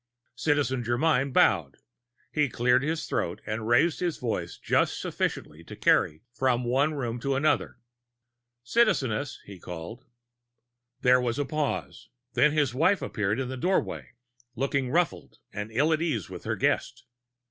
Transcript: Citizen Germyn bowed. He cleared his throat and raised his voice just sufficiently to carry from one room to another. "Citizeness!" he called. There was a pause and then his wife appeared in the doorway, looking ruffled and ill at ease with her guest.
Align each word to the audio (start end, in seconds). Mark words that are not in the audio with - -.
Citizen 0.33 0.83
Germyn 0.83 1.31
bowed. 1.31 1.77
He 2.31 2.49
cleared 2.49 2.81
his 2.81 3.05
throat 3.05 3.39
and 3.45 3.67
raised 3.67 3.99
his 3.99 4.17
voice 4.17 4.57
just 4.57 4.99
sufficiently 4.99 5.63
to 5.65 5.75
carry 5.75 6.23
from 6.33 6.63
one 6.63 6.95
room 6.95 7.19
to 7.19 7.35
another. 7.35 7.77
"Citizeness!" 8.63 9.39
he 9.45 9.59
called. 9.59 10.03
There 11.01 11.21
was 11.21 11.37
a 11.37 11.45
pause 11.45 12.09
and 12.35 12.45
then 12.45 12.51
his 12.53 12.73
wife 12.73 13.03
appeared 13.03 13.39
in 13.39 13.49
the 13.49 13.57
doorway, 13.57 14.13
looking 14.55 14.89
ruffled 14.89 15.37
and 15.53 15.71
ill 15.71 15.93
at 15.93 16.01
ease 16.01 16.31
with 16.31 16.45
her 16.45 16.55
guest. 16.55 17.03